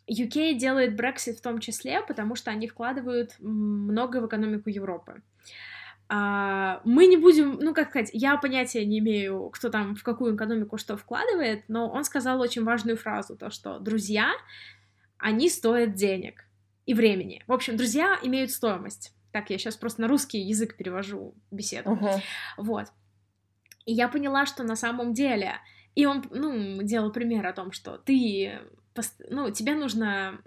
[0.09, 5.21] UK делает Brexit в том числе, потому что они вкладывают много в экономику Европы.
[6.09, 10.35] А, мы не будем, ну как сказать, я понятия не имею, кто там в какую
[10.35, 14.31] экономику что вкладывает, но он сказал очень важную фразу, то что друзья,
[15.17, 16.45] они стоят денег
[16.85, 17.43] и времени.
[17.47, 19.13] В общем, друзья имеют стоимость.
[19.31, 21.91] Так, я сейчас просто на русский язык перевожу беседу.
[21.91, 22.19] Uh-huh.
[22.57, 22.87] Вот.
[23.85, 25.55] И я поняла, что на самом деле...
[25.95, 28.59] И он, ну, делал пример о том, что ты
[29.29, 30.39] ну, тебе нужно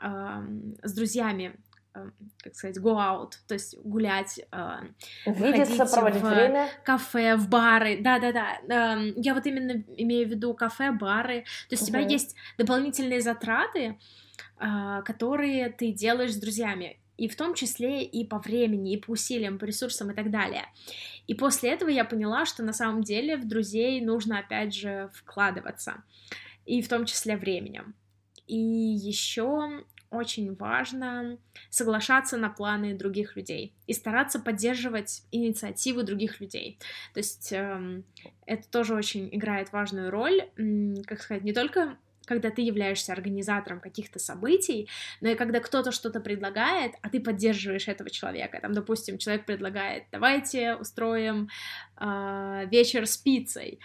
[0.00, 0.46] э,
[0.82, 1.56] с друзьями
[1.94, 2.10] э,
[2.42, 4.80] как сказать, go out, то есть гулять, э,
[5.26, 6.68] Видеться, проводить в время.
[6.84, 8.58] кафе, в бары, да-да-да,
[8.96, 11.86] э, я вот именно имею в виду кафе, бары, то есть uh-huh.
[11.86, 13.98] у тебя есть дополнительные затраты,
[14.58, 19.12] э, которые ты делаешь с друзьями, и в том числе и по времени, и по
[19.12, 20.66] усилиям, по ресурсам и так далее.
[21.26, 26.02] И после этого я поняла, что на самом деле в друзей нужно опять же вкладываться
[26.66, 27.94] и в том числе временем.
[28.46, 31.38] И еще очень важно
[31.70, 36.78] соглашаться на планы других людей и стараться поддерживать инициативы других людей.
[37.12, 38.02] То есть э,
[38.46, 43.80] это тоже очень играет важную роль, э, как сказать, не только когда ты являешься организатором
[43.80, 44.88] каких-то событий,
[45.20, 48.58] но и когда кто-то что-то предлагает, а ты поддерживаешь этого человека.
[48.62, 51.48] Там, допустим, человек предлагает, давайте устроим
[52.00, 53.78] э, вечер с пиццей.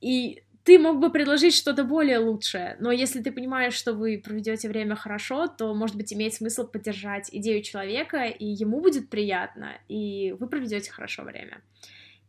[0.00, 4.68] И ты мог бы предложить что-то более лучшее, но если ты понимаешь, что вы проведете
[4.68, 10.34] время хорошо, то, может быть, имеет смысл поддержать идею человека, и ему будет приятно, и
[10.40, 11.60] вы проведете хорошо время.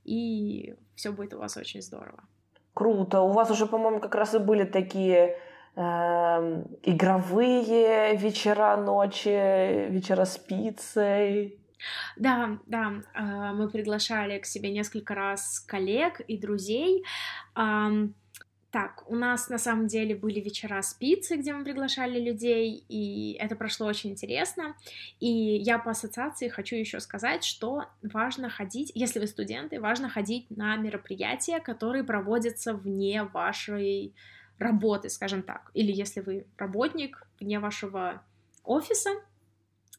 [0.05, 2.23] И все будет у вас очень здорово.
[2.75, 3.21] Круто.
[3.21, 5.39] У вас уже, по-моему, как раз и были такие
[5.75, 5.81] э,
[6.83, 11.59] игровые вечера, ночи, вечера с пиццей.
[12.15, 17.03] Да, да, э, мы приглашали к себе несколько раз коллег и друзей.
[18.69, 23.37] Так, у нас на самом деле были вечера с пиццей, где мы приглашали людей, и
[23.39, 24.75] это прошло очень интересно.
[25.21, 30.51] И я по ассоциации хочу еще сказать, что важно ходить, если вы студенты, важно ходить
[30.51, 34.13] на мероприятия, которые проводятся вне вашей
[34.59, 35.71] работы, скажем так.
[35.73, 38.21] Или если вы работник вне вашего
[38.65, 39.11] офиса,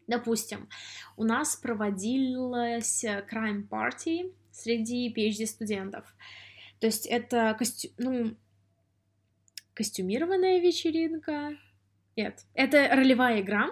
[0.07, 0.69] допустим,
[1.17, 6.05] у нас проводилась crime party среди PhD-студентов.
[6.81, 8.37] То есть это костюм, ну,
[9.79, 11.57] костюмированная вечеринка.
[12.17, 13.71] Нет, это ролевая игра,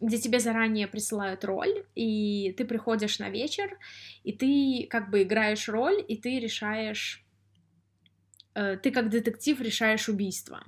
[0.00, 3.76] где тебе заранее присылают роль, и ты приходишь на вечер,
[4.22, 7.24] и ты как бы играешь роль, и ты решаешь...
[8.54, 10.62] Э, ты как детектив решаешь убийство.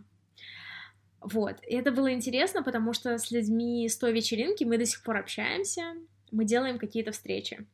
[1.21, 1.63] Вот.
[1.69, 5.19] И это было интересно, потому что с людьми с той вечеринки мы до сих пор
[5.19, 5.95] общаемся,
[6.33, 7.65] мы делаем какие-то встречи.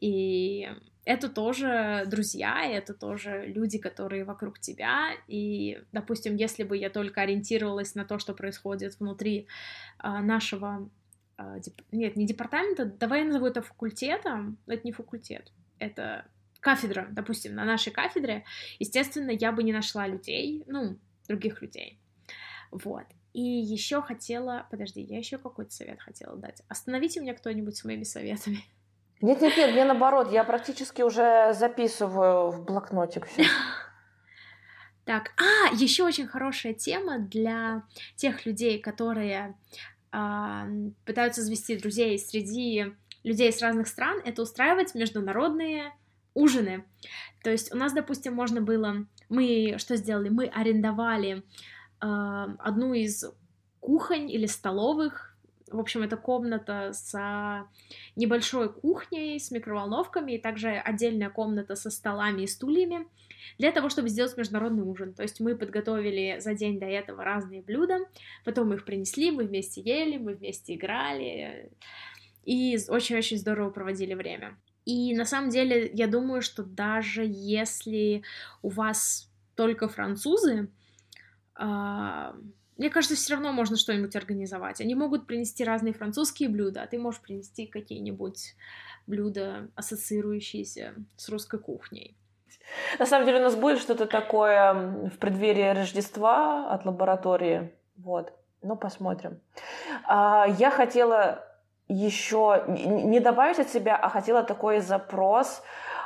[0.00, 0.68] И
[1.08, 5.12] это тоже друзья, это тоже люди, которые вокруг тебя.
[5.26, 9.48] И, допустим, если бы я только ориентировалась на то, что происходит внутри
[9.96, 10.90] а, нашего...
[11.38, 11.56] А.
[11.92, 14.58] Нет, не департамента, давай я назову это факультетом.
[14.66, 16.26] Это не факультет, это
[16.60, 18.44] кафедра, допустим, на нашей кафедре,
[18.78, 21.98] естественно, я бы не нашла людей, ну, других людей.
[22.70, 23.06] Вот.
[23.32, 24.66] И еще хотела...
[24.70, 26.62] Подожди, я еще какой-то совет хотела дать.
[26.68, 28.62] Остановите меня кто-нибудь с моими советами.
[29.20, 33.44] Нет, нет, нет, мне наоборот, я практически уже записываю в блокнотик все.
[35.04, 37.82] Так, а, еще очень хорошая тема для
[38.14, 39.56] тех людей, которые
[40.12, 42.92] э, пытаются завести друзей среди
[43.24, 45.94] людей с разных стран, это устраивать международные
[46.34, 46.84] ужины.
[47.42, 50.28] То есть у нас, допустим, можно было, мы что сделали?
[50.28, 51.42] Мы арендовали э,
[52.00, 53.24] одну из
[53.80, 55.27] кухонь или столовых
[55.70, 57.66] В общем, это комната с
[58.16, 63.06] небольшой кухней, с микроволновками, и также отдельная комната со столами и стульями
[63.58, 65.14] для того, чтобы сделать международный ужин.
[65.14, 67.98] То есть мы подготовили за день до этого разные блюда,
[68.44, 71.70] потом их принесли, мы вместе ели, мы вместе играли,
[72.44, 74.56] и очень-очень здорово проводили время.
[74.84, 78.22] И на самом деле, я думаю, что даже если
[78.62, 80.70] у вас только французы,
[81.60, 82.32] э,
[82.78, 84.80] мне кажется, все равно можно что-нибудь организовать.
[84.80, 88.54] Они могут принести разные французские блюда, а ты можешь принести какие-нибудь
[89.08, 92.16] блюда, ассоциирующиеся с русской кухней.
[92.98, 97.72] На самом деле у нас будет что-то такое в преддверии Рождества от лаборатории.
[97.96, 98.32] Вот.
[98.62, 99.40] Ну, посмотрим.
[100.06, 101.44] А, я хотела
[101.88, 105.62] еще не добавить от себя, а хотела такой запрос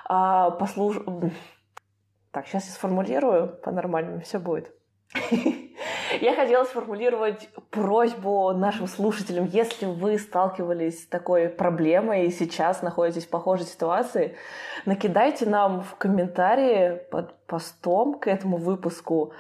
[0.07, 0.99] а, послуш...
[2.31, 4.73] Так, сейчас я сформулирую по-нормальному, все будет.
[6.21, 13.27] Я хотела сформулировать просьбу нашим слушателям, если вы сталкивались с такой проблемой и сейчас находитесь
[13.27, 14.37] в похожей ситуации,
[14.85, 19.33] накидайте нам в комментарии под постом к этому выпуску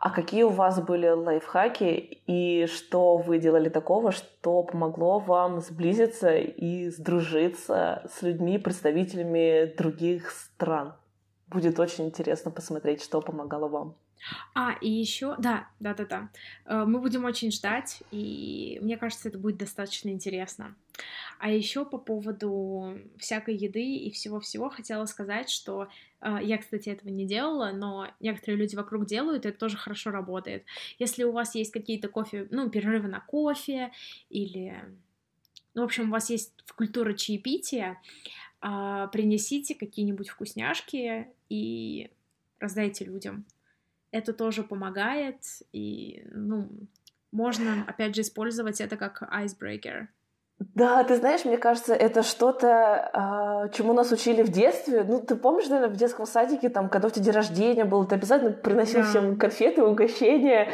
[0.00, 6.36] а какие у вас были лайфхаки и что вы делали такого, что помогло вам сблизиться
[6.36, 10.94] и сдружиться с людьми, представителями других стран?
[11.48, 13.96] Будет очень интересно посмотреть, что помогало вам.
[14.54, 16.30] А, и еще, да, да, да, да.
[16.64, 20.74] Э, мы будем очень ждать, и мне кажется, это будет достаточно интересно.
[21.38, 25.88] А еще по поводу всякой еды и всего-всего хотела сказать, что
[26.20, 30.10] э, я, кстати, этого не делала, но некоторые люди вокруг делают, и это тоже хорошо
[30.10, 30.64] работает.
[30.98, 33.92] Если у вас есть какие-то кофе, ну, перерывы на кофе
[34.30, 34.74] или
[35.74, 38.00] ну, в общем, у вас есть культура чаепития,
[38.60, 42.10] а, принесите какие-нибудь вкусняшки и
[42.58, 43.44] раздайте людям
[44.10, 45.42] это тоже помогает,
[45.72, 46.68] и, ну,
[47.32, 50.08] можно, опять же, использовать это как icebreaker.
[50.74, 55.04] Да, ты знаешь, мне кажется, это что-то, э, чему нас учили в детстве.
[55.04, 58.16] Ну, ты помнишь, наверное, в детском садике, там, когда у тебя день рождения был, ты
[58.16, 59.06] обязательно приносил да.
[59.06, 60.68] всем конфеты, угощения,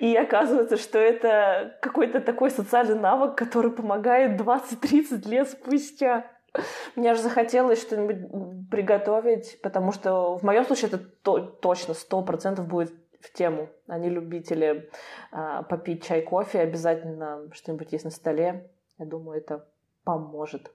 [0.00, 6.26] и оказывается, что это какой-то такой социальный навык, который помогает 20-30 лет спустя.
[6.96, 12.66] Мне же захотелось что-нибудь приготовить, потому что в моем случае это то, точно сто процентов
[12.66, 13.68] будет в тему.
[13.86, 14.90] Они любители
[15.30, 18.70] а, попить чай, кофе, обязательно что-нибудь есть на столе.
[18.98, 19.66] Я думаю, это
[20.04, 20.70] поможет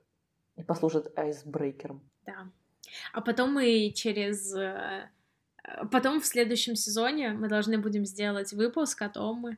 [0.56, 2.02] и послужит айсбрейкером.
[2.26, 2.48] Да.
[3.14, 4.54] А потом мы через...
[4.56, 5.10] Э,
[5.92, 9.56] потом в следующем сезоне мы должны будем сделать выпуск о том, э,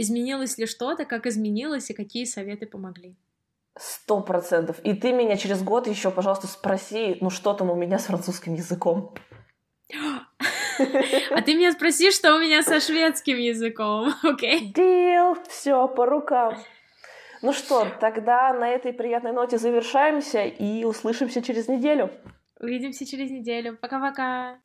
[0.00, 3.16] изменилось ли что-то, как изменилось и какие советы помогли.
[3.78, 4.78] Сто процентов.
[4.80, 8.54] И ты меня через год еще, пожалуйста, спроси, ну что там у меня с французским
[8.54, 9.14] языком.
[11.30, 14.70] А ты меня спроси, что у меня со шведским языком, окей?
[14.70, 14.74] Okay?
[14.74, 16.56] Дил, все, по рукам.
[17.42, 22.10] Ну что, тогда на этой приятной ноте завершаемся и услышимся через неделю.
[22.60, 23.78] Увидимся через неделю.
[23.80, 24.58] Пока-пока.